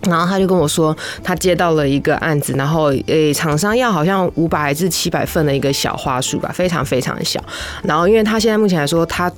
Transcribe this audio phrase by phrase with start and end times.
[0.09, 7.43] 然后他就跟我说，他接到了一个案子，然后诶，厂商要好像五百至七百份的一个小花束吧，非常非常的小。
[7.83, 9.31] 然后因为他现在目前来说，他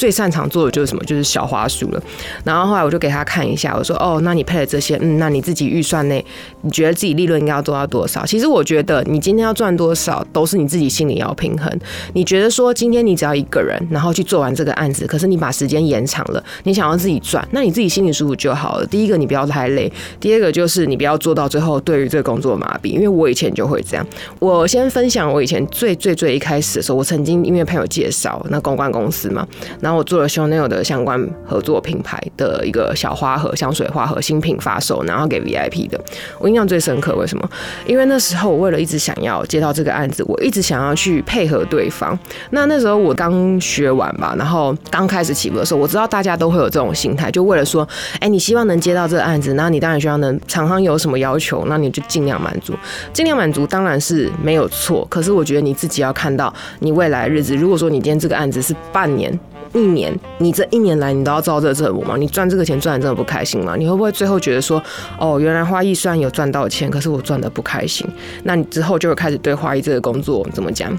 [0.00, 1.04] 最擅长做的就是什么？
[1.04, 2.02] 就是小花束了。
[2.42, 6.24] 然后后来我就给他看一下，我说：“哦，那你配了这些，嗯，那你自己预算内，
[6.62, 11.70] 你觉得自己利润应该要做到多少？”其实我觉得你今天要赚多少，都是你自己心里要平衡。
[12.14, 18.86] 你觉得说今天你只要一个人，然后去做完这个案子，可是你把时间延长了，你想要自己赚，那你自己心里舒服就好了。
[18.86, 19.86] 第一个，你不要太累；
[20.18, 22.88] 第二个，就是你不要做到最后对于这个工作麻痹。
[22.88, 24.06] 因为我以前就会这样。
[24.38, 29.46] 我先分享我以前最最最一开始的时候，我曾经因为朋友介绍，那公关公司嘛。
[29.80, 36.00] 然后然后我做了 Chanel 的相关合作品牌的一个小花盒香水花盒新品发售，然后给 VIP 的。
[36.38, 37.50] 我印象最深刻，为什么？
[37.88, 42.16] 因为那时候我为了一直想要接到这个案子，我一直想要去配合对方。
[42.50, 47.84] 那那时候我刚学完吧，然后刚开始起步的时候，我知道大家都会有这种心态，就为了说，
[48.20, 52.74] 哎，你希望能接到这个案子，那你当然需要能厂商有什么要求，那你就尽量满足，
[53.12, 55.04] 尽量满足当然是没有错。
[55.10, 59.36] 可是我觉得你自己要看到你未来日子，如果说你今天这个案子是半年。
[59.72, 62.16] 一年，你这一年来你都要照这这我吗？
[62.16, 63.76] 你赚这个钱赚的真的不开心吗？
[63.76, 64.82] 你会不会最后觉得说，
[65.18, 68.06] 哦，原来花艺虽然有赚到钱，可是我赚的不开心？
[68.44, 70.96] 那你之后就会开始对花艺这个工作怎么讲？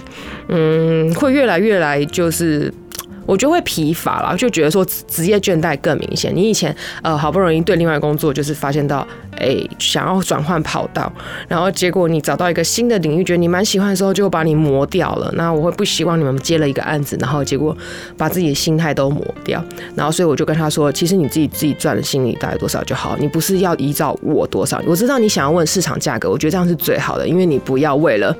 [0.48, 2.74] 嗯，会越来越来就是。
[3.28, 6.36] 我就会疲乏了，就觉得说职业倦怠更明显。
[6.36, 9.08] 你以前呃好不容易对另外工作就是发现到
[9.42, 11.12] 哎想要转换跑道，
[11.48, 15.32] 然后结果你找到一个新的领域，觉得你蛮喜欢的时候，就把你磨掉了。
[15.36, 17.76] 那我会不希望你们接了一个案子，然后结果
[18.16, 19.64] 把自己的心态都磨掉。
[19.96, 24.82] 然后所以我就跟他说，其实你自己自己赚的心里大概多少就好，你不是要依照我多少。
[24.86, 28.36] 我知道你想要问市场价格，我觉得这样是最好的，因为你不要为了。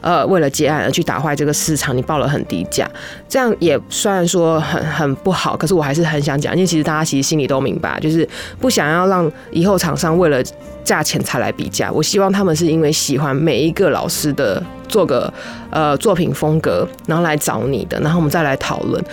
[0.00, 2.86] 呃，为了接案而去打坏这个市场，你报了很低价，
[3.34, 8.28] 这样也虽然说很很不好，可是我还是很想讲，因为其实大家其实心里都明白，就是
[8.60, 10.40] 不想要让以后厂商为了
[10.84, 11.90] 价钱才来比价。
[11.90, 15.34] 我希望他们是因为喜欢每一个老师的做个
[15.70, 19.04] 呃作品风格，然后来找你的，然后我们再来讨论。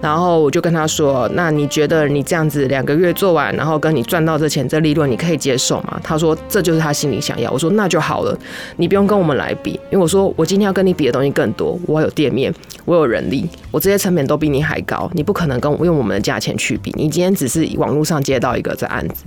[0.00, 8.38] 然后我就跟他说：“那你觉得你这样子两个月做完，然后跟你赚到这钱这利润，你可以接受吗？”他说：“这就是他心里想要。”我说：“那就好了，
[8.76, 12.52] 你不用跟我们来比，因为我说我今天要跟你比的东西更多，我有店面，
[12.84, 16.92] 我有人力，我这些成本都比你还高，你不可能跟我用我们的价钱去比。
[16.96, 19.24] 你今天只是网络上接到一个这案子，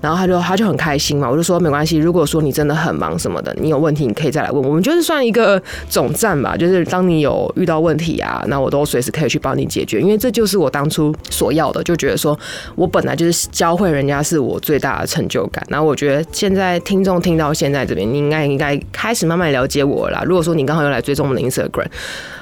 [0.00, 1.30] 然后他就他就很开心嘛。
[1.30, 4.62] 我就说没关系，如果说你真的很忙什么的，你有问题你可以再来问。
[4.62, 12.38] 我们就是算一个总站吧，就是当你有遇到问题啊，那我都随时可以去帮你解决。”因为这就是我当初所要的，就觉得说
[12.74, 15.64] 我本来就是教会人家是我最大的成就感。
[15.68, 20.22] 然后我觉得现在听众听到现在这边，你应该应该开始慢慢了解我了。
[20.24, 21.86] 如果说你刚好又来追踪我们的 Instagram，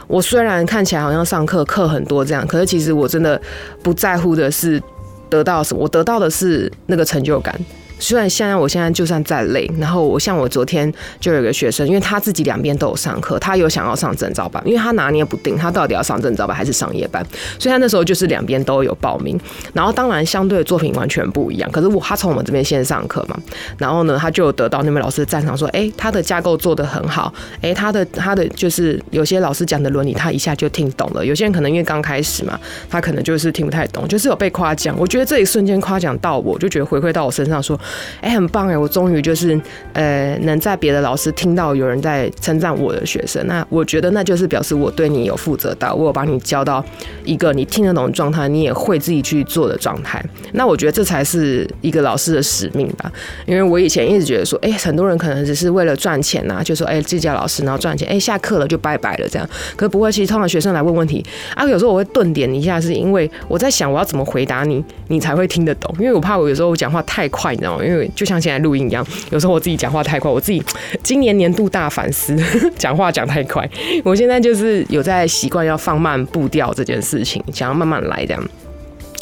[0.07, 3.41] 我虽然看起来好像上课课很多这样，可是其实我真的
[3.83, 4.83] 不在乎的是
[5.31, 7.59] 得到什么，我得到的是那个成就感。
[8.05, 17.25] 虽然现在我现在就算再累，然后我像我昨天就有个学生，因为他自己两边都有上课，他有想要上证照班，因为他拿捏不定他到底要上证照班还是上夜班，
[17.59, 19.41] 所以他那时候就是两边都有报名。
[19.73, 23.39] 然后当然相对的作品完全不一样，可是我他从我们这边先上课嘛，
[23.79, 32.61] 然后呢他就得到那位老师的赞赏，说哎他的架构做得很好，哎他的他的就是有些老师讲的伦理他一下就听懂了，有些人可能因为刚开始嘛，
[32.91, 34.95] 他可能就是听不太懂，就是有被夸奖。
[34.99, 37.81] 我觉得这一瞬间夸奖到我，就觉得回馈到我身上，说
[38.21, 39.61] 哎很棒哎，我终于就是
[39.93, 46.85] 呃能在别的老师听到有人在称赞我的学生，那我觉得那就是表示我对你有负责到，我有把你教到
[47.25, 50.25] 一个你听得懂的状态，你也会自己去做的状态。
[50.53, 53.11] 那我觉得这才是一个老师的使命吧，
[53.47, 59.49] 因为我以前一直觉得说，哎，很多人可能只是为了赚钱呐，就说哎，这家老师然后赚钱，哎，下课了就拜拜了这样。
[59.77, 61.25] 可不会，其实通常学生来问问题
[61.55, 65.95] 啊，有时候我会顿点一下，是因为我在想我要怎么回答你，你才会听得懂。
[65.99, 70.63] 因为我怕我有时候我讲话太快，你知道吗因为就像现在录音一样，有时候我自己讲话太快，我自己
[71.03, 72.37] 今年年度大反思，
[72.77, 73.69] 讲话讲太快。
[74.05, 78.49] 我现在就是有在习惯要放慢步调这件事情，想要慢慢来这样。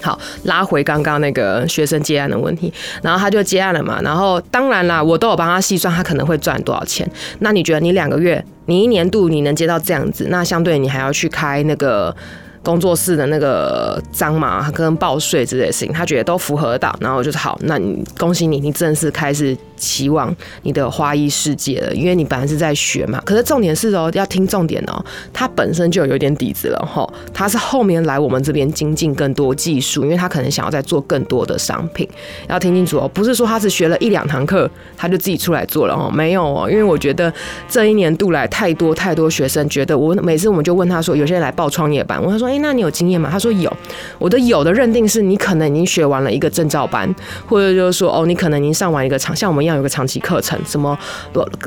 [0.01, 2.73] 好，拉回刚刚那个学生接案的问题，
[3.03, 4.01] 然后他就接案了嘛。
[4.03, 7.09] 然后当然啦，我都有帮他细算，他可能会赚多少钱。
[7.39, 12.15] 那你觉得你两个月，你一年度你能接到这样子，那相对你还要去开那个。
[12.63, 23.21] 工作室的那个章嘛，跟报税之类的事情，他觉得都符合到，然后就是好，那你恭喜你，你正式开始期望你的花艺世界了，因为你本来是在学嘛。
[23.27, 32.09] 可是重点是哦，要听重点哦，他本身就有点底子了哈，他是后面来我们这边精进更多技术，因为他可能想要再做更多的商品，
[32.49, 37.33] 要听清楚哦，不是说他是学了一两堂课他就自己出来做了哦，没有哦，因为我觉得
[37.69, 42.53] 这一年度来太多太多学生觉得我每次我们就问他说，有些人来报创业班，我他说。
[42.53, 43.31] 哎，那你有经验吗？
[43.33, 43.73] 他说有。
[44.19, 47.09] 我的有的认定是你可能已经学完了一个证照班，
[47.47, 50.99] 或者就是说，哦，你可能已经上完一个场，像我们一样有个长期课程，什么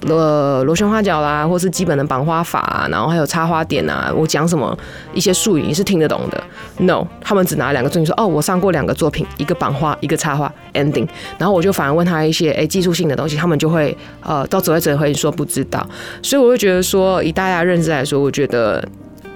[0.03, 4.11] 螺螺旋花脚啦，或是基本的绑花法啊，然后还有插花点啊。
[4.15, 4.77] 我讲什么
[5.13, 6.43] 一些术语你是听得懂的
[6.77, 11.07] ？No，他们只拿两个证据说，哦，我上过两个作品，一个绑花，一个插花，ending。
[11.37, 15.85] 然后我就反而问他一些哎技术性的东西，他们就会呃到只会只会说不知道。
[16.21, 18.87] 所以我会觉得说，以大家认知来说，我觉得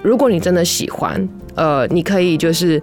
[0.02, 1.28] 如果你真的喜欢。
[1.56, 2.80] 呃，你可以就是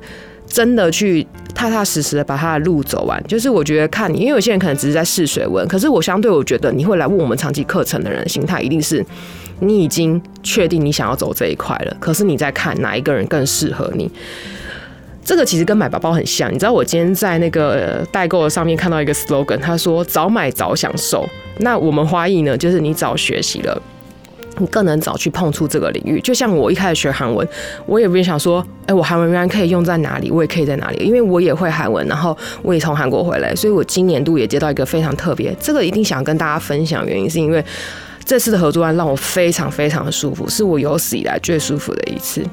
[0.58, 1.24] 真的去
[1.54, 3.24] 踏踏实实的把他的路走完。
[3.28, 9.06] 就是我觉得看你，因为有些人可能只是在试水温，可是我相对我觉得你会来问我们长期课程的人，心态一定是
[9.60, 11.96] 你已经确定你想要走这一块了。
[12.00, 14.12] 可是你在看哪一个人更适合你。
[15.24, 16.52] 这个其实跟买包包很像。
[16.52, 21.30] 你知道我今天在那个代购的上面看到一个 slogan，他说早买早享受。
[21.60, 23.80] 那我们花艺呢，就是你早学习了。
[24.60, 27.48] 你更能早去碰触这个领域，就像我一开始学韩文，
[27.86, 37.64] 我也不想说，哎，我韩文原来可以用在哪里，我也可以在哪里，因为我也会韩文，然后我也从韩国回来，所以我今年度也接到一个非常特别，这个一定想跟大家分享，原因是因为
[38.26, 42.44] 这次的合作案让我非常非常的舒服，是我有史以来最舒服的一次。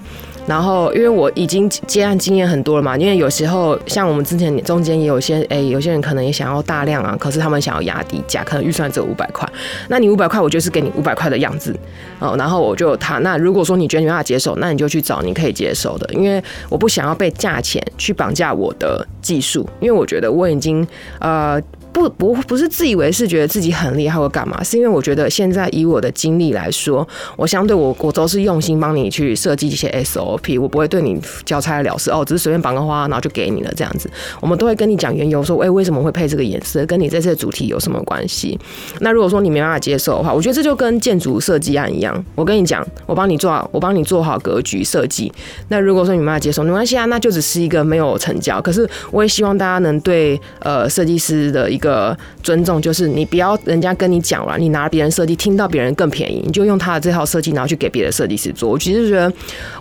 [0.47, 9.49] 然后，因为我已经接案经验很多了嘛，因为有时候像我们之前中间也有些，哎，有些人可能也想要大量啊，可是他们想要压低价，可能预算只有五百块，
[9.89, 11.75] 那你五百块，我就是给你五百块的样子，
[12.19, 20.87] 哦，然后我就他，那如果说你觉得你没法接受，那你就去找你可以接受的，因为我不想要被价钱去绑架我的技术，因为我觉得我已经
[21.21, 21.61] 呃。
[21.95, 27.07] 不不不是自以为是觉得自己很厉害或干嘛，是因为我觉得现在以我的经历来说，
[27.37, 34.11] 我相对我我都是用心帮你去设计一些 SOP，我不会对你交差了事哦，只是随便绑个花然后就给你了这样子。
[34.41, 38.59] 我们都会跟你讲缘由，说哎为什么会配这个颜色，跟你这次的主题有什么关系？
[38.99, 45.33] 那如果说你没办法接受的话，我觉得这就跟建筑设计案一样，我跟你讲，我帮你做好，我帮你做好格局设计。
[45.69, 48.61] 那如果说你没办法接受，没关系啊，那就只是一个没有成交。
[48.61, 51.84] 可是我也希望大家能对呃设计师的一个。
[51.85, 58.71] 个尊重就是你不要人家跟你讲了，你拿别人设计，听到别人更便宜，你就用他的这套设计，然后去给别的设计师做。
[58.71, 59.31] 我其实觉得，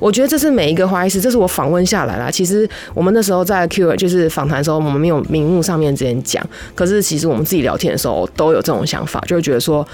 [0.01, 2.29] 我觉得这是每一个花艺师，这是我访问下来啦。
[2.29, 6.45] 其实我们那时候在 Q 就是访谈的时候，我们没有明目上面之前讲，
[6.75, 9.87] 可是其实我们自己聊天的时候都有这种想法，就会觉得说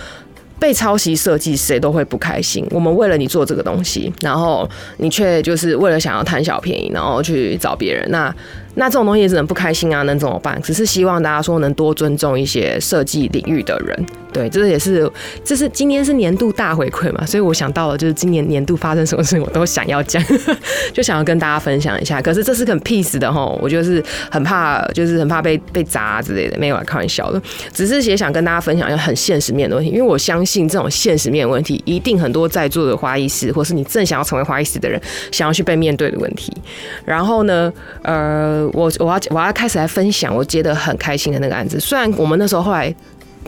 [0.58, 2.66] 被抄袭设计谁都会不开心。
[2.72, 8.34] 我们为了你做这个东西，然后你却就是为了想要贪小便宜，然后去找别人那。
[8.80, 10.60] 那这种东西也只能不开心啊，能怎么办？
[10.62, 14.06] 只是希望大家说能多尊重一些设计领域的人。
[14.32, 15.12] 对，这也是
[15.44, 20.24] 这是今年是年度大回馈嘛，所以我想到了，就是今年年度发生什么事情，我都想要讲，
[20.94, 22.22] 就想要跟大家分享一下。
[22.22, 27.42] 可是这是很 peace 的哈，我就是很怕，就是很怕被被砸之类的，没有开玩笑的，
[27.74, 36.56] 只是也想跟大家分享一个很现实面的问题，因为我相信这种现实面的问题，一定很多在座的花艺师，或是你正想要成为花艺师的人，想要去被面对的问题。
[37.04, 38.69] 然后呢，呃。
[38.74, 41.80] 我我要我要开始来分享我接的很开心的那个案子。
[41.80, 42.94] 虽然我们那时候后来。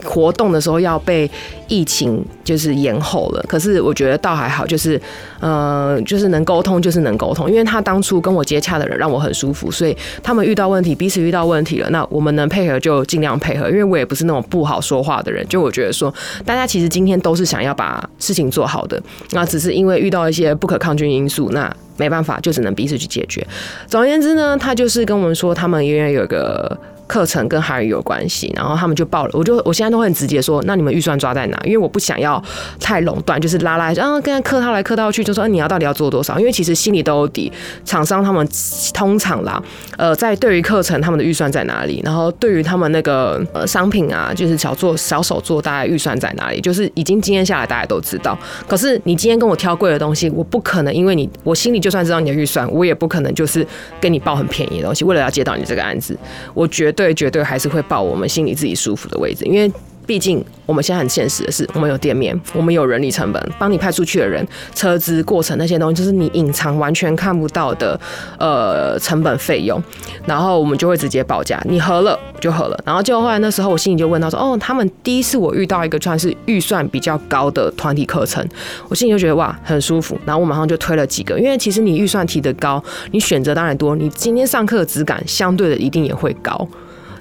[0.03, 1.29] 活动的时候要被
[1.67, 4.99] 疫情就是延后了，可是我觉得倒还好，就是
[5.39, 16.13] 呃，就是能沟通就是能沟通，因为他当初跟我接洽的人让我很舒服，所以他们遇到问题，彼此遇到问题了，那我们能配合就尽量配合，因为我也不是那种不好说话的人，就我觉得说
[16.45, 23.45] 大家其实今天都是想要把事情做好的，那只是因为遇到一些不可抗拒因素，那没办法，就只能彼此去解决。
[23.87, 26.77] 总而言之呢，他就是跟我们说，他们因为有一个。
[27.11, 31.59] 课程跟韩语有关系，然后他们就报了，我就我现在都很直接说，那你们预算抓在哪？
[31.65, 32.41] 因为我不想要
[32.79, 36.39] 太垄断，就是拉拉，然后跟客套来客套去，就说你要到底要做多少？
[36.39, 37.51] 因为其实心里都有底，
[37.83, 38.47] 厂商他们
[38.93, 39.61] 通常啦，
[39.97, 48.39] 呃，在对于课程他们的预算在哪里，然后对于他们那个呃商品啊，就是小做小手做，大概预算在哪里，就是已经经验下来，大家都知道。
[48.69, 53.67] 可是你今天跟我挑贵的东西，我不可能因为你，我心里就算知道你的预算，我也不可能就是
[53.99, 56.17] 跟你报很便宜的东西，为了要接到你这个案子，
[56.53, 57.00] 我绝对。
[57.01, 59.71] 对，绝对还是会报我们心里自己舒服的位置，因为
[60.05, 67.99] 毕竟我们现在很现实的是，我们有店面，我们有人力成本，帮你派出去的人、车资、过程那些东西，就是你隐藏完全看不到的
[68.37, 69.81] 呃成本费用，
[70.27, 72.79] 然后我们就会直接报价，你合了就合了。
[72.85, 78.47] 然后就后来那时候，我心里就问他说：“哦，他们第一次我遇到一个算是预算比较高的团体课程，
[78.89, 80.15] 我心里就觉得哇很舒服。
[80.23, 86.67] 然后我马上就推了几个，因为其实你预算提的高，你选择当然多，你今天上课的质感相对的一定也会高。”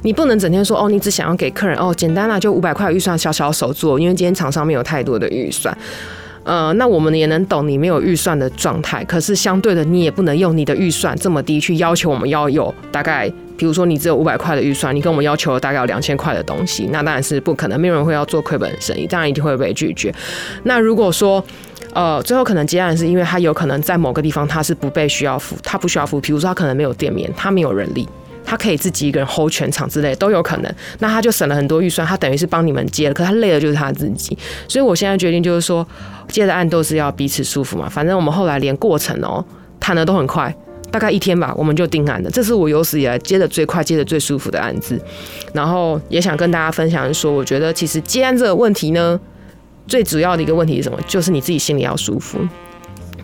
[0.03, 5.77] 你不能整天说哦，你只想要给客人哦，简单啦，就五百块预算，小小手做，因为今天厂商没有太多的预算，
[6.45, 20.15] 呃，那我们也能懂你没有预算的状态，可是相对的，你也不能用你的预算这么低去要求我们要有大概，比如说你只有五百块的预算，你跟我们要求大概有两千块的东西，那当然是不可能，没有人会要做亏本生意，当然一定会被拒绝。
[20.65, 21.45] 那如果说
[21.93, 28.09] 呃，最后可能接案是因为他有可能在某个地方他是不被需要付，他不需要付，比如说他可能没有店面，他没有人力。
[28.45, 34.37] 他可以自己一个人 hold 全场之类都有可能，那他就省了很多预算，他等于是帮你们接了，可他累的就是他自己。
[34.69, 35.87] 所以我现在决定就是说，
[36.29, 37.89] 接的案都是要彼此舒服嘛。
[37.89, 39.45] 反正我们后来连过程哦
[39.79, 40.55] 谈的都很快，
[40.91, 42.31] 大概一天吧，我们就定案了。
[42.31, 45.01] 这是我有史以来接的最快、接的最舒服的案子。
[45.53, 49.19] 然后也想跟大家分享说，我觉得其实接案这个问题呢，
[49.87, 50.99] 最主要的一个问题是什么？
[51.07, 52.39] 就是你自己心里要舒服。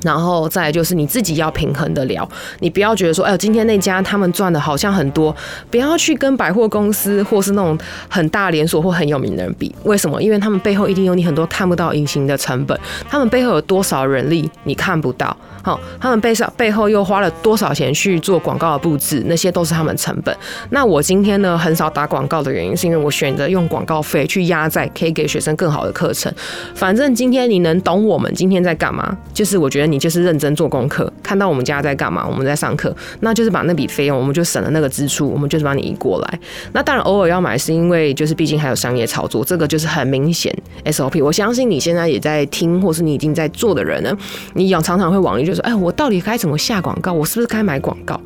[0.07, 2.27] 然后再就是你自己要平衡的了，
[2.61, 5.35] 你不要觉得说，哎，今天那家他们赚的好像很多，
[5.69, 7.77] 不要去跟百货公司或是那种
[8.09, 9.75] 很大连锁或很有名的人比。
[9.83, 10.23] 为什么？
[10.23, 12.79] 因为他们背后一定有你很多看不到隐形的成本，
[13.11, 15.37] 他们背后有多少人力你看不到。
[15.63, 20.33] 好，他们背上背后又花了多少钱去做广告的布置，那些都是他们成本。
[20.71, 26.33] 那我今天呢，很少打广告的原因，是因为我选择用广告费去压在可以给学生更好的课程。
[26.77, 36.41] 反正今天你能懂我们今天在干嘛，就是我觉得你就是认真做功课，看到我们家在干嘛，我们在上课，那就是把那笔费用，我们就省了那个支出，我们就是把你移过来。
[36.73, 41.23] 那当然偶尔要买，是因为就是毕竟还有商业操作，这个就是很明显 SOP。
[41.23, 44.17] 我相信你现在也在听，或是你已经在做的人呢，
[44.55, 45.63] 你常常会往一就说。
[45.67, 47.13] 哎，我到底该怎么下广告？
[47.13, 48.21] 我是不是该买广告？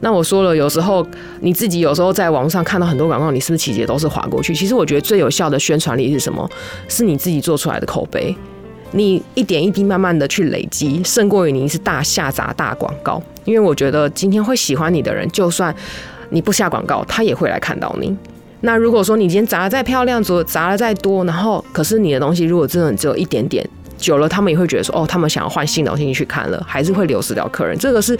[0.00, 1.06] 那我说了，有时候
[1.40, 4.54] 你自己有时候在网上看到很多广告，你是不是其实都是划过去？
[4.54, 6.46] 其实我觉得最有效的宣传力是什么？
[6.86, 8.36] 是你自己做出来的口碑，
[8.92, 13.22] 你一点一滴慢慢的去累积，胜过于你是大下砸大广告。
[13.44, 15.74] 因为我觉得今天会喜欢你的人，就算
[16.30, 18.16] 你不下广告，他也会来看到你。
[18.62, 23.68] 那如果说你今天砸的再漂亮，做砸的再多，然后可是你的东西如果真的只有一点点。
[23.96, 27.76] 久了，他们也会觉得说，哦，他们想要换新的东西去看了，还是会流失掉客人。
[27.78, 28.16] 这个是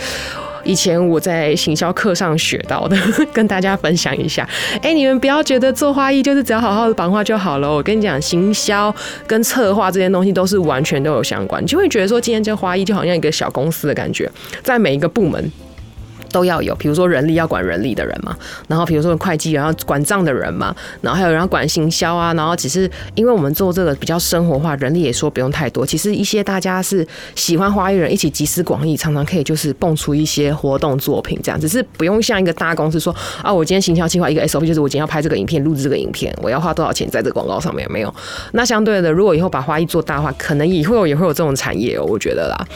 [0.65, 2.97] 以前我在行销课上学到的，
[3.33, 4.49] 跟大家分享一下。
[4.83, 7.73] 哎，你们不要觉得做花艺就是只要好好的绑花就好了。
[7.73, 8.95] 我跟你讲，行销
[9.27, 11.63] 跟策划这些东西都是完全都有相关。
[11.63, 14.31] 你就会觉得说，今天这花艺就好像一个小公司的感觉，
[14.63, 15.53] 在每一个部门。
[16.31, 18.37] 都要有，比如说人力要管人力的人嘛，
[18.69, 25.85] 然后比如说会计然后管账的人嘛，然后还有人要管行销啊，然后只是因为我们做这个比较生活化，人力也说不用太多。
[25.85, 38.15] 其实一些大家是喜欢花艺人一起集思广益，常常可以就是蹦出一些活动作品这样，只是不用像一个大公司说啊，我今天行销计划一个 SOP 就是我今天要拍这个影片，录制这个影片，我要花多少钱在这个广告上面没有？
[38.53, 42.67] 那相对的，如果以后把花艺做大话，可能以后也会有这种产业哦，我觉得啦。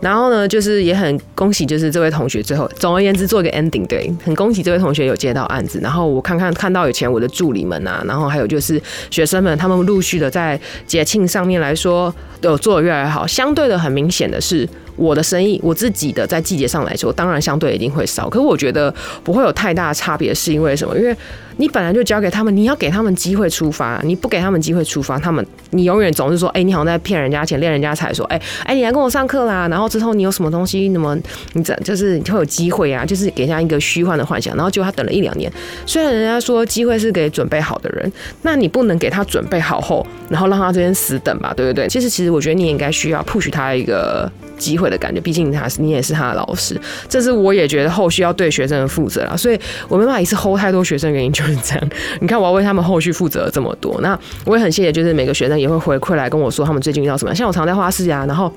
[0.00, 5.80] 然后呢，就是也很恭喜，就是这位同学最后终总而言之做一个 ending，对，很恭喜这位同学有接到案子。
[5.82, 13.26] 然后我看看看到以前我的助理们啊，然后还有就是学生们，他们陆续的在节庆上面来说有做的越来越好。
[13.26, 18.28] 相对的，很明显的是，我的生意，我自己的在季节上来说，当然相对一定会少。
[18.28, 20.96] 可是我觉得不会有太大的差别，是因为什么？
[20.98, 21.16] 因为
[21.56, 31.16] 你本来就交给他们，你要给他们机会出发，你不给他们机会出发，他们你永远总是说，哎，你好像在骗人家钱，骗人家才，说，哎哎，你来跟我上课啦，然后之后你有什么东西，那么
[31.52, 35.52] 你这就是你会有机会啊，就是给人家一个虚幻的幻想，然后结果他等了一两年，
[35.86, 41.88] 虽然人家说机会是给准备好的人，那你不能给他准备好后，然后让他这边死等吧，对不对？
[41.88, 44.30] 其实其实我觉得你也应该需要 push 他一个。
[44.56, 51.90] 机会的感觉，毕竟他是你也是他的老师，这是我也觉得后续要对学生负责了，所以我没办法一次 hold 太多学生，原因就是这样。
[52.20, 58.52] 你看，我要为他们后续负责这么多，那我也很谢谢，就是每个学生也会回馈来跟我说他们最近遇到什么，像我常在画室啊，然后。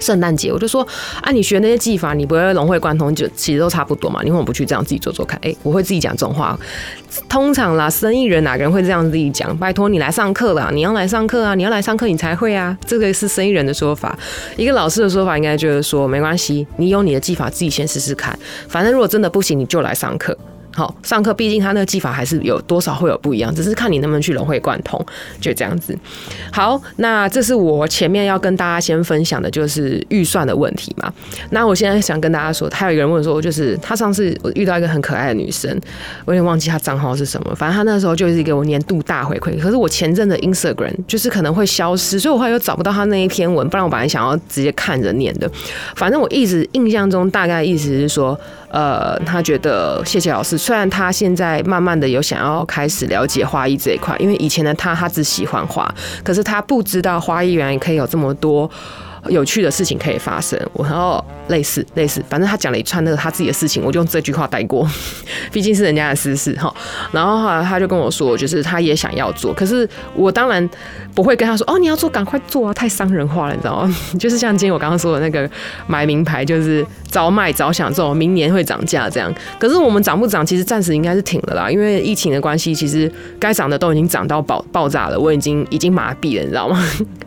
[0.00, 0.86] 圣诞节，我就说
[1.22, 4.20] 啊，你学那些技法，你不会融会贯通，就其实都差不多嘛。
[4.22, 5.38] 你为什么不去这样自己做做看？
[5.42, 6.58] 哎，我会自己讲这种话。
[7.28, 9.56] 通常啦，生意人哪个人会这样自己讲？
[9.58, 12.76] 拜托你来上课啦，你要来上课啊，你要来上课你才会啊。
[12.86, 14.18] 这个是生意人的说法。
[14.56, 18.38] 一个老师的说法应该就是说，没关系，你有你的技法，自己先试试看。
[18.68, 20.36] 反正如果真的不行，你就来上课。
[20.80, 24.98] 好，上课毕竟他那个技法还是有多少会有不一样，只是看你能不能去融会贯通，
[25.38, 25.94] 就这样子。
[26.50, 31.12] 好，那这是我前面要跟大家先分享的，就是预算的问题嘛。
[31.50, 35.70] 那我现在想跟大家说，还有一个人问说，就是他上次我遇到一个很可爱的女生，
[36.24, 39.60] 我有点忘记她账号是什么，反正她那时候就是给我年度大回馈。
[39.60, 45.50] 可是我前阵的 Instagram 就是可能会消失，所以我后来又找不到她那一篇文，不然我本来想要直接看着念的。
[45.94, 48.40] 反正我一直印象中大概意思是说。
[48.70, 50.56] 呃，他觉得谢谢老师。
[50.56, 58.70] 虽然他现在慢慢的有想要开始了解花艺这一块，因为以前的他他只喜欢花，可是他不知道花艺原来可以有这么多。
[59.28, 64.88] 有趣的事情可以发生，我然后类似类似，反正他讲了一串那个他自己的事情，我就用这句话带过，
[65.52, 66.72] 毕竟是人家的私事哈。
[67.12, 70.68] 然后后来他就跟我说，就是他也想要做，可是我当然
[71.14, 73.96] 不会跟他说哦，你要做赶快做啊，太伤人化了，你知道吗？
[74.18, 75.48] 就是像今天我刚刚说的那个
[75.86, 79.32] 买名牌，就是早卖早享受，明年会涨价这样。
[79.58, 86.82] 可是我们涨不涨，其实暂时应该是停了啦，因为疫情的关系，其实该涨的都已经涨到爆爆炸了，我已经已经麻痹了，你知道吗？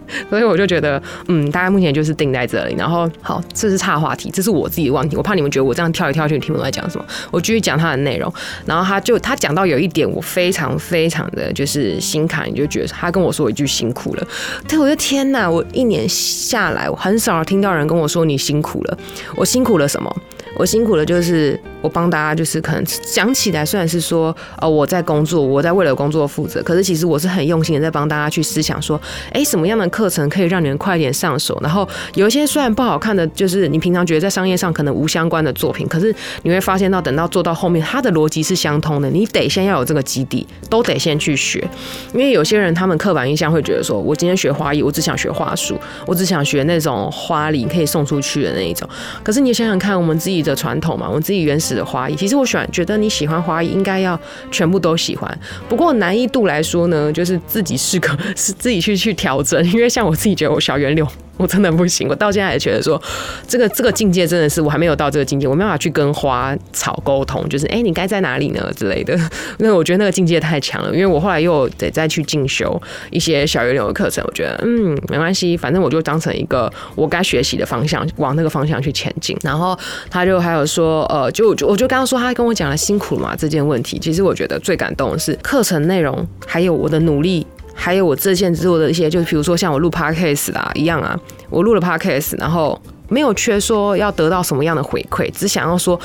[0.30, 2.76] 所以我就觉得，嗯，大概目前就是定在这里。
[2.78, 5.16] 然后，好，这是差话题，这是我自己的问题。
[5.16, 7.06] 我怕你们觉得我这样跳一跳去，听不懂在讲什么。
[7.32, 8.32] 我继续讲他的内容。
[8.66, 14.28] 然后他就他讲到有一点，我非常非常的就是心坎，你就觉得他跟我说一句辛苦了。
[14.68, 15.50] 对，我的天哪！
[15.50, 18.98] 我一年下来，我很少听到人跟我说你辛苦了。
[19.36, 20.16] 我辛苦了什么？
[20.56, 22.82] 我辛苦了，就是我帮大家，就是可能
[23.14, 29.00] 讲起来，虽然是说，呃，我在工作，我在为了工作负责，可是其实我是很用心的在帮大家去思想，说，
[29.34, 31.60] 哎，什么样的课程可以让你们快点上手？
[31.62, 39.10] 然后有一些虽然不好看的，就是你平常觉得在商业上可能无相关的作品，可是你会发现到等到做到后面，它的逻辑是相通的。
[39.10, 41.68] 你得先要有这个基地，都得先去学，
[42.14, 48.88] 因为有些人他们刻板印象会觉得说，我今天学花艺，我只想学花束，我只想学那种花礼可以送出去的那一种。
[49.24, 50.44] 可是你想想看，我们自己。
[50.44, 54.20] 的传统嘛，我们自己原始的花艺，其实我喜欢，觉得你喜欢花艺，应该要
[54.52, 55.40] 全部都喜欢。
[55.68, 61.08] 不过难易度来说呢，就是自己适可 是自己去去调整，因为像我自己觉得我小圆柳。
[61.38, 63.02] 我真的不行，我到现在也觉得说，
[63.48, 69.18] 这个这个境界真的是我还没有到这个境界，我没办法去跟花草沟通，就是哎，你该在哪里呢之类的。
[69.58, 79.36] 那我觉得那个境界太强了，因为我后来又得再去进修一些小圆流的课程，我觉得嗯没关系，反正我就当成一个我该学习的方向，往那个方向去前进。
[79.42, 79.78] 然后
[80.12, 87.46] 他就还有说，呃，就就我就刚刚说他跟我讲了辛苦嘛这件问题，其实我觉得最感动的是课程内容，还有我的努力。
[87.74, 96.00] 还有我之前做的一些，就是比如说像我录 podcast 啦一样啊，我录了 podcast，然后没有缺说要得到什么样的回馈，只想要说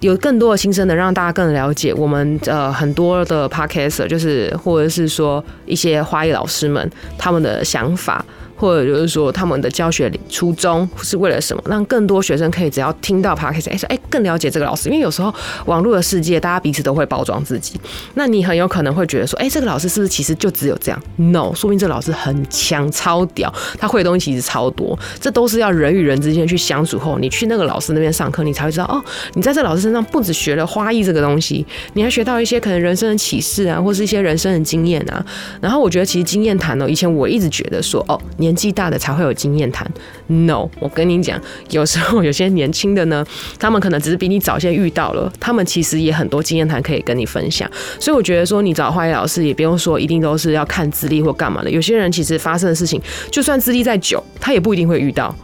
[0.00, 8.24] 有更多的新生能，让大家更了解我们呃很多的 podcast，就是或者是说一些花艺老师们他们的想法。
[8.58, 11.62] 或者就是说，他们的教学初衷是为了什么？
[11.66, 14.88] 让更多学生可以只要听到 podcast，哎说哎更了解这个老师。
[14.88, 15.32] 因为有时候
[15.66, 17.80] 网络的世界，大家彼此都会包装自己。
[18.14, 24.98] 那你很有可能会觉得说，哎，这个老师是不是其实就只有这样？No，说明这老师很强、超屌，他会的东西其实超多。
[25.20, 29.00] 这都是要人与人之间去相处后，你去那个老师那边上课，你才会知道哦，
[29.34, 35.24] 你在这老师身上不止学了花艺这个东西，你还学到一些可能人生的启示啊，或是一些人生的经验啊。
[35.60, 38.47] 然后我觉得其实经验谈哦，以前我一直觉得说，哦，你。
[38.48, 39.86] 年纪大的才会有经验谈
[40.26, 43.22] ，no，我跟你讲，有时候有些年轻的呢，
[43.58, 47.70] 他们可能只是比你早先遇到了，他们其实也很多经验谈可以跟你分享。
[48.00, 51.70] 所以我觉得说，你找化学老师也不用说一定都是要看资历或干嘛的。
[51.70, 52.98] 有些人其实发生的事情，
[53.30, 55.34] 就算资历再久，他也不一定会遇到，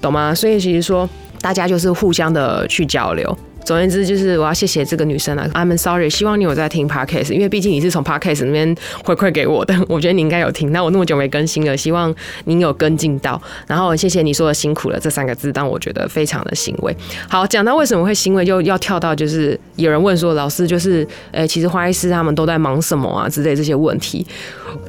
[0.00, 0.34] 懂吗？
[0.34, 1.08] 所以其实说，
[1.40, 3.38] 大家就是互相的去交流。
[3.64, 10.72] 总而言之，就是我要谢谢这个女生啊，I'm sorry，希望你有在听 podcast，因为毕竟你是从 podcast 那边回馈给我的，我觉得你应该有听。
[10.72, 12.12] 那我那么久没更新了，希望
[12.44, 13.40] 您有跟进到。
[13.66, 16.96] 然后谢谢你说的辛苦了这三个字，但我觉得非常的欣慰。
[17.28, 24.26] 好，讲到为什么会欣慰，就要跳到就是有人问说，老师就是，诶，其实花艺师他们都在忙什么啊之类这些问题，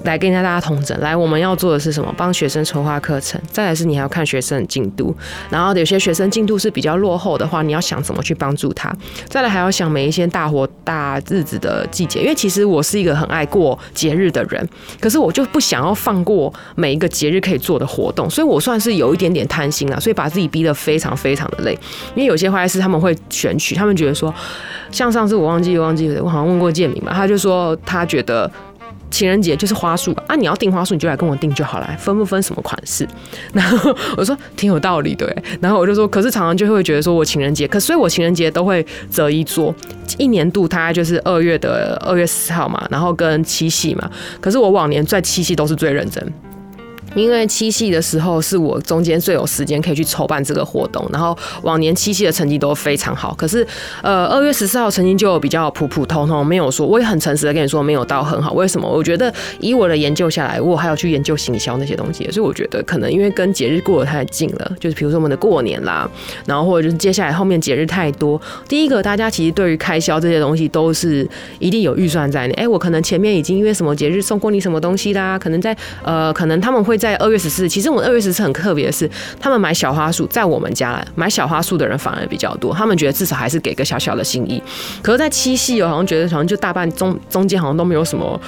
[0.04, 1.00] 来跟一下大家同整。
[1.00, 2.14] 来，我们要做的是什么？
[2.18, 5.16] 帮学生筹划课程，再来是你还要看学生的进度，
[5.50, 8.94] 然后有些学生进度是比较落后的话，你要想怎么去帮助助他。
[9.28, 14.68] 再来还要想每一些大活大日子的季节，因为其实我是一个很爱过节日的人，
[15.00, 21.74] 可是我就不想要放过每一个节日可以做的活动，所以我算是有一点点贪心了，所以把自己逼得非常非常的累。
[22.16, 24.34] 因为有些花师他们会选取，他们觉得说，
[24.92, 28.52] 像上次我忘记忘记我好像问过建明吧，他就说他觉得。
[29.12, 30.36] 情人节就是花束啊！
[30.36, 33.08] 你要订花束，你就来跟我订就好了，分不分什么款式？
[33.54, 39.76] 然后我说挺有道理的，然后我就说，可是常常就会觉得说我情人节，可所以我情人节都会择一桌，
[40.18, 44.10] 一年度大概就是二月的二月四号嘛，然后跟七夕嘛。
[44.40, 46.34] 可是我往年在七夕都是最认真。
[47.16, 53.34] 因为七夕的时候是我中间最有时间可以去筹办这个活动，然后往年七夕的成绩都非常好。
[53.36, 53.66] 可是，
[54.02, 58.54] 呃，二月十四号成绩就比较普普通通，没有说，我也很诚实的跟你说，没有到很好。
[58.54, 58.90] 为什么？
[58.90, 66.10] 我觉得以我的研究下来，我还要去研究行销那些东西，所以我觉得可能因为跟节日过得太近了，就是比如说我们的过年啦，
[66.46, 68.40] 然后或者就是接下来后面节日太多。
[68.70, 71.28] 第一个，大家其实对于开销这些东西都是
[71.60, 72.54] 一定有预算在内。
[72.54, 77.01] 哎，我可能前面已经因为什么节日送过你什么东西啦，可能在呃，可能他们会。
[77.02, 79.10] 在二月十四，其实我们二月十四很特别的是，
[79.40, 82.72] 他们买小花束，在我们家买小花束的人反而比较多。
[82.72, 84.62] 他们觉得至少还是给个小小的心意。
[85.02, 88.40] 可是，在七夕，我好像觉得好像就大半中中间好像都没有什么。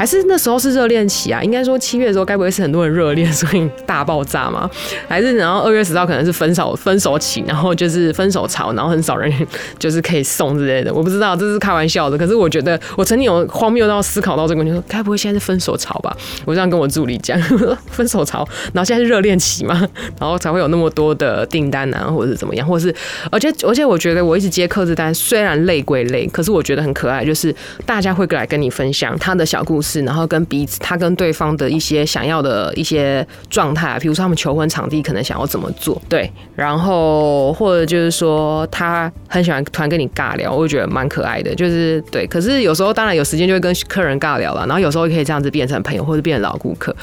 [0.00, 4.68] 还是那时候是热恋期啊，应该说七月的时候，该不会是很多人热恋，所以大爆炸吗？
[5.06, 9.30] 还是然后二月十号可能是分手分手期，然后就是分手潮，然后很少人
[9.78, 12.16] 就是可以送之类的，我不知道，这是开玩笑的。
[12.16, 16.16] 可是我觉得我曾经有荒谬到思考到这个问题，说该不会现在是分手潮吧？
[16.46, 17.38] 我这样跟我助理讲，
[17.92, 18.38] 分手潮，
[18.72, 19.86] 然后现在是热恋期嘛，
[20.18, 22.94] 然后才会有那么多的订单啊，或者是怎么样，或者是
[23.30, 29.89] 而且而且我觉得我一直接客制单，虽然累归累，可是我觉得很可爱，就是大家会来跟你分享他的小故事。
[29.90, 42.24] 是，然后跟彼此，他跟对方的一些想要的一些状态，比如说他们求婚场地可能想要怎么做，对，然后或者就是说他很喜欢突然跟你尬聊，我觉得蛮可爱的，就是对。
[42.28, 46.94] 可是有时候当然有时间就会跟客人尬聊了，然后有时候可以这样子变成朋友或者变成老顾客，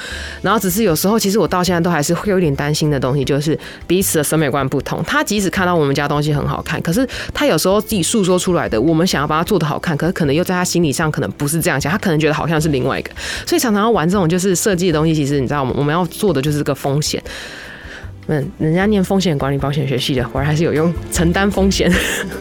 [0.42, 5.04] 然后只是有时候其实我到现在都还是会有点担心的东西，就是彼此的审美观不同。
[5.04, 12.67] 他即使看到我们家东西很好看，可是他有时候自己诉说出来的，我们想要把它做的好看，可是可能又在他心理上可能不是这样想，他可能觉得好像是。
[12.68, 13.12] 另外一个，
[13.46, 15.74] 所以常常要玩这种就是设计的东西，其实你知道吗？
[15.76, 17.22] 我们要做的就是个风险。
[18.28, 20.94] 嗯，人家念风险管理保险学系的，果然还是有用。
[21.12, 21.90] 承担风险，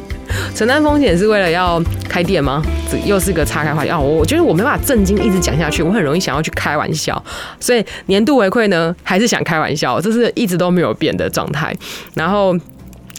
[0.53, 2.61] 承担风险是为了要开店吗？
[2.91, 3.99] 这又是个岔开话题啊！
[3.99, 7.23] 我觉得我没办法正经一直讲下去，我很容易想要去开玩笑。
[7.61, 11.75] 所以年度回馈呢，还是想开玩笑，这是一直都没有变的状态。
[12.15, 12.57] 然后。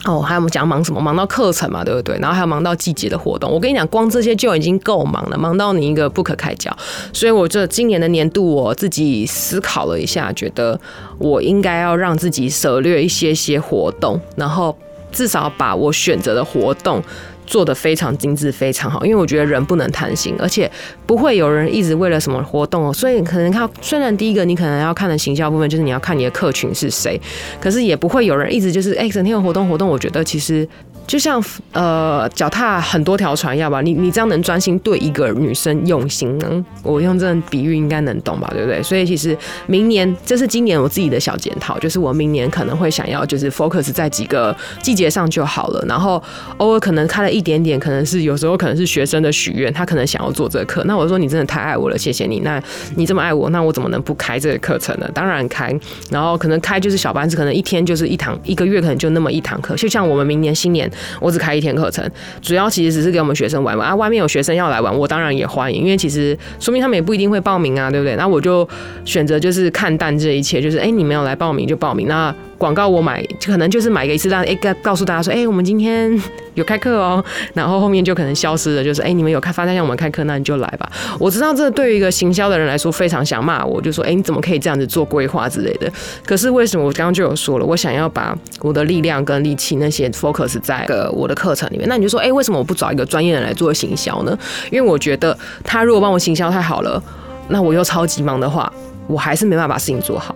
[0.06, 1.02] 哦，还有我们讲忙什么？
[1.02, 2.18] 忙到课程嘛，对不对？
[2.20, 3.52] 然后还有忙到季节的活动。
[3.52, 6.72] 我跟你讲，光这些就已经够忙了，忙到你一个不可开交。
[7.12, 10.80] 所以，我这今年的年度，我自己思考了一下，觉得
[11.18, 14.78] 我应该要让自己省略一些些活动，然后
[15.12, 17.04] 至少把我选择的活动。
[17.48, 20.70] 做的非常精致，非常好，因为我觉得人不能贪心，而且
[21.08, 27.20] 不会有人一直为了什么活动，所以可能看，虽然第一个你可能要看的行销部分就是你要看你的客群是谁，
[27.60, 30.68] 可是也不会有人一直就是哎整天有活动活动，我觉得其实。
[31.08, 31.42] 就像
[31.72, 33.82] 呃脚踏很多条船，一样吧？
[33.82, 36.66] 你你这样能专心对一个女生用心呢？
[36.84, 38.50] 我用这种比喻应该能懂吧？
[38.52, 38.84] 对不对？
[38.84, 39.36] 所以其实
[39.68, 46.22] 明年这是今年我自己的小检讨，就是我明年可能会想要就是 focus 在几个季节上就好了，然后
[46.58, 52.42] 偶尔可能开了一点点，可能是有时候可能是学生的许愿，他可能想要做这个课，那我说你真的太爱我了，谢谢你。
[52.42, 52.62] 那
[52.96, 55.10] 你这么爱我，那我怎么能不开这个课程呢？
[55.14, 55.74] 当然开，
[56.12, 60.92] 然后可能开就是小班制，可能一天就是一堂，一个月可能就那么一堂课，就像我们明年新年。
[61.20, 62.10] 我只开一天课程，
[62.42, 63.96] 主要其实只是给我们学生玩玩啊。
[63.96, 68.16] 外面有学生要来玩，我当然也欢迎，因为其实说明他们也不一定会报名啊，对不对？
[68.16, 68.68] 那我就
[69.06, 72.34] 选择就是看淡这一切，就是哎，你没有来报名就报名那。
[72.58, 76.12] 广告我买，可能就是买个一次，让哎告告诉大家说，哎，我们今天
[76.56, 80.92] 有开课哦，然后后面就可能消失了，就是哎，你们有开发单让我们开课，那你就来吧。
[81.20, 85.92] 我知道这对于一个行销的人来说非常想骂我，就说，哎，你怎么可以这样子做规划之类的？
[86.26, 91.88] 可是为什么我刚刚就有说了，我想要把我的力量跟力气那些 focus 在个我的课程里面。
[91.88, 94.38] 那你就说，哎，为什么我不找一个专业人来做行销呢？
[94.72, 97.02] 因为我觉得他如果帮我行销太好了，
[97.50, 98.72] 那我又超级忙的话，
[99.08, 100.36] 我还是没办法把事情做好。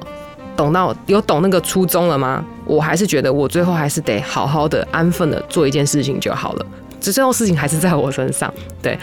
[0.55, 2.43] 懂到有懂那个初衷了吗？
[2.65, 6.65] 我还是觉得我最后还是得好好的安分的做一件事情就好了。
[6.99, 8.97] 这最后事情还是在我身上， 对。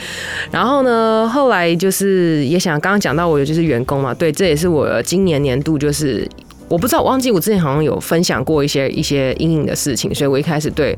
[0.51, 6.29] 然后呢，后来就是也想刚刚讲到我就是员工嘛，对，这也是我今年年度就是
[6.69, 10.97] 我不知道我忘记我之前好像有分享过一些一些阴影的事情，所以我一开始对。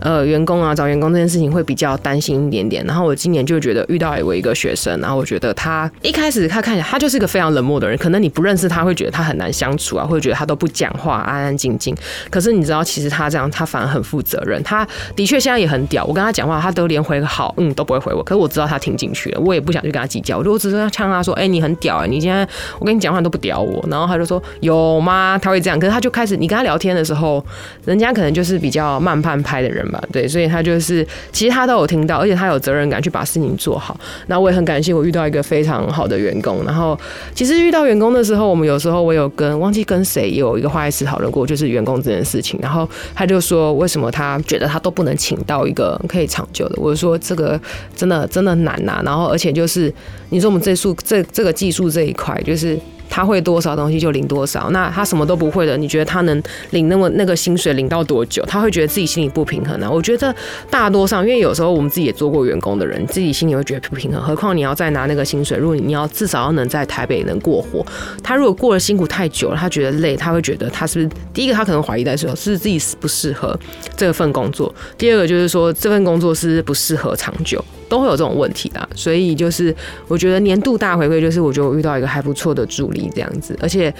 [0.00, 2.84] 呃，员工啊，找员工这件事情会比较担心一点点。
[2.84, 11.96] 然后我今年就觉得遇到我一个学生，然后我觉得他一开始他看起来他就是一个非常冷漠的人，可能你不认识他会觉得他很难相处啊，会觉得他都不讲话，安安静静。
[12.30, 14.62] 可是你知道，其实他这样，他反而很负责任。
[14.62, 18.22] 他的确现在也很屌，我跟他讲话，他都连回个好，嗯，都不会回我。
[18.22, 22.46] 可是我知道他听进去了，我也不想去跟他计较，我就只是要呛他说，哎，你很屌哎，你现在
[22.78, 23.84] 我跟你讲话都不屌我。
[23.90, 25.38] 然后他就说有吗？
[25.42, 27.44] 他会这样，可是他就开始你跟他聊天的时候，
[27.84, 30.78] 人家可能就是比较慢半拍的人对，所以他就。
[30.78, 33.98] 是，其实他都有听到，而且他有责任感去把事情做好。
[34.28, 36.64] 那我也很感谢我遇到一个非常好的员工。
[36.64, 36.96] 然后，
[37.34, 42.58] 其实遇到员工的时候，我们有时候我有跟忘记跟谁有一个话题讨论过，就是员工这件事情。
[42.62, 46.76] 然后他就说，为什么他觉得他都不能请到一个可以长久的？
[46.78, 47.60] 我就说这个
[47.96, 49.02] 真的真的难呐。
[49.04, 49.92] 然后，而且就是
[50.30, 52.78] 你说我们这数这这个技术这一块，就是。
[53.08, 58.44] 他会多少东西就领多少，那他什么都不会的，你觉得他能领那么那个薪水领到多久？
[58.46, 59.90] 他会觉得自己心里不平衡呢？
[59.90, 60.34] 我觉得
[60.70, 64.22] 大多上，因为有时候我们自己也做过员工的人，自己心里会觉得不平衡。
[64.22, 67.84] 何况你要再拿那个薪水，如果你要至少要能在台北能过活，
[68.22, 73.58] 他如果过了辛苦太久了，他觉得累，他会觉得他是不是第一个他可能怀疑在说，是自己适不适合
[73.96, 77.64] 这份工作；第二个就是说这份工作是不适合长久。
[77.88, 79.74] 都会有这种问题的，所以就是
[80.08, 83.92] 我觉得年度大回馈就是我觉得我遇到一个还不错的助理这样子，而且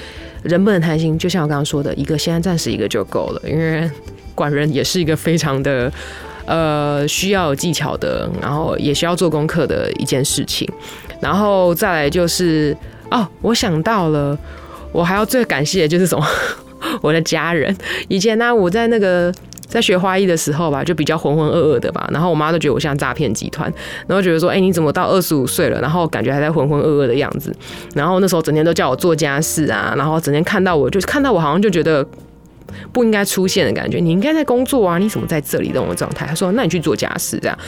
[0.42, 3.90] 人不能贪心，就像我刚刚说的，一个现在暂时一个就够了，因为
[4.34, 5.92] 管人也是一个非常的
[6.46, 10.68] 呃需要有技巧的，然后也需要做功课的一件事情，
[11.20, 12.76] 然后再来就是
[13.10, 14.38] 哦，我想到了，
[14.92, 16.26] 我还要最感谢的就是什么，
[17.02, 17.76] 我的家人，
[18.08, 19.32] 以前呢我在那个。
[19.68, 23.72] 在学花艺的时候吧，就比较浑浑噩噩的吧，然后我妈都觉得我像诈骗集团，
[24.06, 27.54] 然后觉得说，哎，你怎么到二十五岁了，然后感觉还在浑浑噩噩的样子，
[27.94, 32.04] 然后那时候整天都叫我做家事啊，然后整天看到我就是看到我好像就觉得
[32.92, 36.26] 不应该出现的感觉，你应该在工作啊，你怎么在这里这种状态？
[36.26, 37.58] 他说，那你去做家事这样，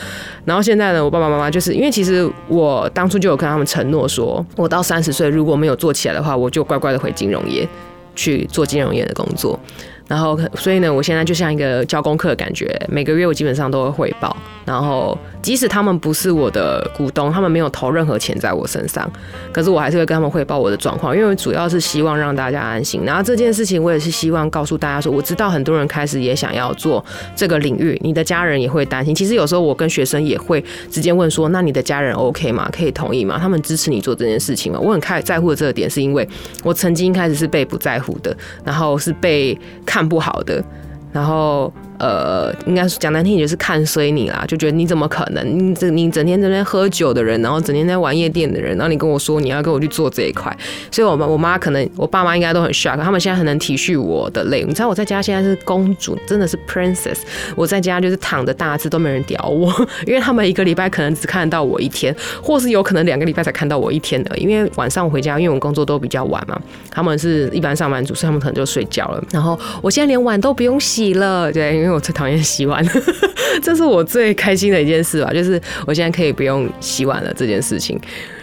[0.45, 7.67] 然后现在呢，我爸爸妈妈就是因为其实我当初就有跟他们承诺说，我到三十岁如果没有做起来的话，我就乖乖的回金融业
[8.15, 9.59] 去做金融业的工作。
[10.07, 14.35] 然后，所以呢，我现在就像一个交功课的感觉，每个月我基本上都会汇报。
[14.65, 19.09] 然后，即使他们不是我的股东，他们没有投任何钱在我身上，
[19.51, 23.01] 可是我还是会跟他们汇报我的状况，因为主要是希望让大家安心。
[23.03, 27.03] 然后这件事情，我也是希望告诉大家说，我知道很多人开始也想要做
[27.35, 29.15] 这个领域，你的家人也会担心。
[29.15, 32.69] 其实有时候我跟学生也会直接问说，那你的家人 OK 吗？
[32.71, 33.37] 可以同意吗？
[33.41, 34.79] 他们支持你做这件事情吗？
[34.79, 36.27] 我很开在乎的这个点，是因为
[36.63, 39.57] 我曾经开始是被不在乎的，然后是被
[39.91, 40.63] 看不好的，
[41.11, 41.69] 然后。
[42.01, 45.69] 呃，应该是讲难听点，就是看衰你啦，就觉得你怎么可能？
[45.69, 50.51] 你这你整天在那喝酒的人，然后整天在玩夜店的人，然后你跟我说你要跟我去做这一块，
[50.89, 54.63] 所以我妈我妈可能我爸妈应该都很 shock，他们现在很能体恤我的累。
[54.63, 57.19] 你知道我在家现在是公主，真的是 princess，
[57.55, 59.71] 我在家就是躺着大字都没人屌我，
[60.07, 66.59] 因为他们一个礼拜可能只看到我一天，或是有可能两个礼拜才看到我一天的，因为晚上回家，因为我们工作都比较晚嘛，
[66.89, 69.23] 他们是一般上班族，所以他们可能就睡觉了。
[69.31, 71.90] 然后我现在连碗都不用洗了，对，因为。
[71.91, 72.85] 我最讨厌洗碗，
[73.61, 77.99] 这是我最开心的一件事吧，就是我现在可以不用洗碗了这件事情。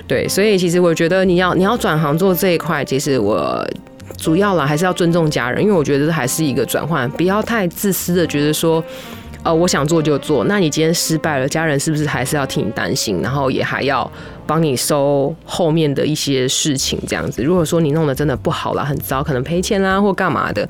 [0.06, 3.62] 对，所以其实我觉得你要你要转行做这一块，其实我
[4.16, 8.82] 主要啦还是要尊重家人，因为我觉得这还是一个转换，不要太自私的觉得说，
[9.42, 10.44] 呃，我想做就做。
[10.44, 14.10] 那你今天失败了，家人是不是还是要替你担心，然后也还要
[14.46, 17.42] 帮你收后面的一些事情这样子？
[17.42, 20.66] 如果说你弄得真的不好了，很糟，可能赔钱啦或干嘛的。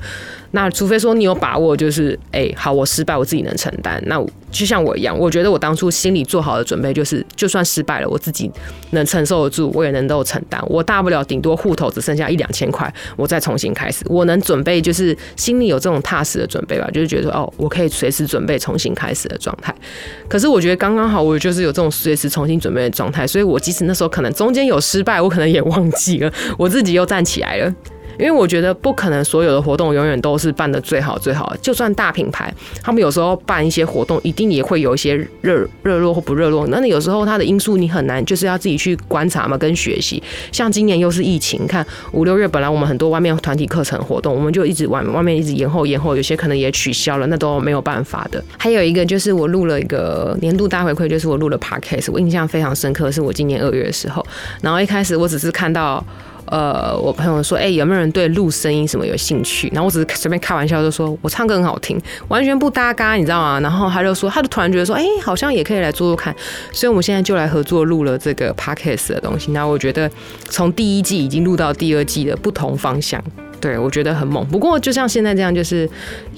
[0.51, 4.01] 那除非说你有把握，就是哎，好，我失败我自己能承担。
[4.07, 4.19] 那
[4.51, 8.49] 就像我一样，我觉得我当初心里做好的准备就是，就算失败了，我自己
[8.91, 10.59] 能承受得住，我也能够承担。
[10.67, 14.03] 我大不了顶多户头只剩下一两千块，我再重新开始。
[14.07, 19.73] 我能准备，就是心里有这种踏实的准备吧，就是觉得哦，我可以随时准备重新开始的状态。
[20.27, 27.71] 可是我觉得刚刚好，我就是有这种随时重新准备的状态，所以我即使那时候可能中间有失败，我可能也忘记了，我自己又站起来了。
[28.19, 32.53] 因为我觉得不可能所有的活动永远都是办的最好最好，就算大品牌，
[32.83, 36.67] 他们有时候办一些活动，一定也会有一些热热络或不热络。
[36.67, 40.21] 那你有时候它的因素你很难，就是要自己去观察嘛，跟学习。
[40.51, 48.43] 像今年又是疫情，看五六月本来我们很多外面团体课程活动，我们就一直往外面一直延后延后，有些可能也取消了，那都没有办法的。
[48.57, 54.25] 还有一个就是我录了一个年度大回馈，就是我录了 podcast，我印象非常深刻，是我今年二月的时候，
[54.61, 56.03] 然后一开始我只是看到。
[56.51, 59.69] 呃，我朋友说，哎，有没有人对录声音什么有兴趣？
[59.73, 63.59] 然后我只是随便开玩笑，就说我唱歌很好听，完全不搭嘎，你知道吗？
[63.59, 66.35] 然后他就说，他就突然觉得说，哎，好像也可以来做做看。
[66.71, 69.51] 所以我们现在就来合作录了这个 podcast 的东西。
[69.51, 70.09] 那我觉得
[70.49, 73.23] 从第一季已经录到第二季的不同方向。
[73.59, 74.45] 对，我觉得很猛。
[74.47, 75.89] 不过就像现在这样，就是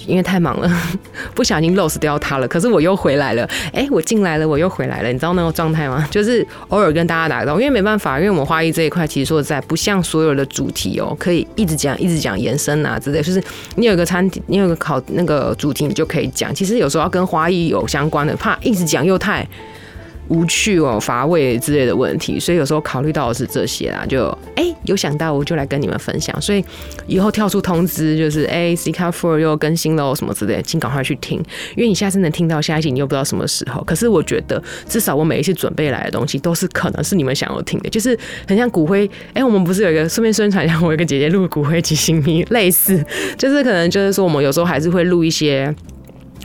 [0.08, 0.72] 因为太忙了，
[1.36, 2.48] 不小心 lose 掉它了。
[2.48, 5.08] 可是我又回来了，哎，我进来了，我又回来了。
[5.12, 6.08] 你知道那个状态吗？
[6.12, 13.22] 就是偶尔跟大家打个招呼，因为没办法，因为我们花艺这一块，其实说实在，不像所有的主题哦，可以一直讲、一直讲延伸啊之类。
[13.22, 13.44] 就是
[13.76, 16.54] 你有个餐厅，你有个考那个主题，你就可以讲。
[16.54, 19.48] 其实有时候要跟花艺有相关的，怕一直讲又太。
[20.32, 26.64] 无趣哦，乏味之类的问题，所以有时候考虑到的是这些啦，就哎有想到我就来跟你们分享，所以
[27.06, 31.38] 以后跳出通知就是哎 C 卡 Four 又更新了什么之类，请赶快去听，
[31.76, 33.84] 因为你下次能听到下一集，你又不知道什么时候。
[33.84, 38.18] 可是我觉得至少我每一次准备来的东西都是可能是你们想要听的，就是
[38.48, 39.10] 很像骨灰。
[39.34, 43.04] 哎，我们不是有一个顺便宣传一下，我有个姐姐录骨灰及新迷，类似
[43.38, 45.76] 就是可能就是说我们有时候还是会录一些。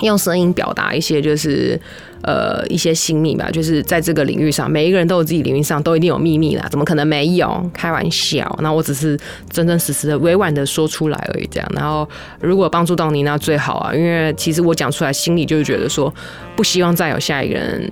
[0.02, 1.80] 用声音表达一些，就是
[2.26, 7.70] 呃一些心密吧，就是在这个领域上，每一个人都有自己领域上都一定有秘密啦，怎么可能没有？
[7.72, 9.16] 开玩笑，那我只是
[9.48, 11.68] 真真实实的委婉的说出来而已，这样。
[11.72, 12.06] 然后
[12.40, 16.12] 如果帮助到你，那最好啊，因为其实我讲出来，心里就是觉得说，
[16.56, 17.90] 不希望再有下一个人，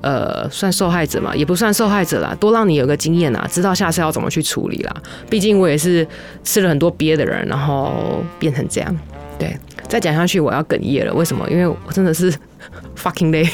[0.00, 4.96] 呃，算受害者嘛，也不算受害者啦，多让你有个经验啊，知道下次要怎么去处理啦。
[5.28, 6.06] 毕竟我也是
[6.42, 8.96] 吃了很多鳖的人，然后变成这样，
[9.38, 9.56] 对。
[9.88, 11.48] 再讲下去我要哽咽了，为什么？
[11.48, 12.30] 因为我真的是
[12.94, 13.48] fucking 累，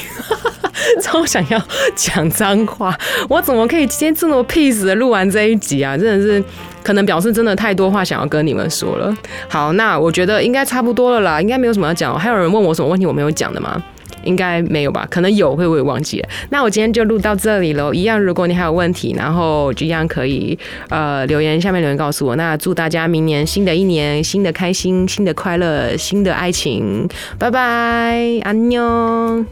[1.00, 1.62] 超想要
[1.94, 2.98] 讲脏话。
[3.28, 5.96] 我怎么可以今天这么 peace 的录完这一集啊？
[5.96, 6.42] 真的是
[6.82, 9.16] 可能表示真的太多话想要跟你们说了。
[9.48, 12.18] 好，那我觉得应该差不多了啦，应该没有什么要讲。
[12.18, 13.80] 还有人问我什么问题我没有讲的吗？
[14.24, 15.06] 应该没有吧？
[15.10, 16.28] 可能有，会不会忘记了？
[16.50, 17.92] 那我今天就录到这里喽。
[17.92, 20.58] 一样，如果你还有问题，然后就一样可以
[20.88, 22.36] 呃留言下面留言告诉我。
[22.36, 27.08] 那祝大家明年新的一年，新的开心，新的快乐，新的爱情。
[27.38, 29.44] 拜拜，安妞。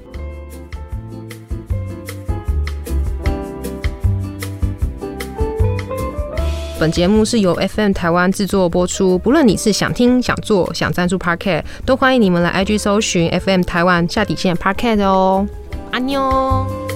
[6.82, 9.16] 本节目是由 FM 台湾制作播出。
[9.16, 15.46] 不论你是想听、想做、想赞助 Parket，都欢迎你们来 IG 搜寻 FM 台湾下底线 Parket 哦。
[15.92, 16.91] 阿妞。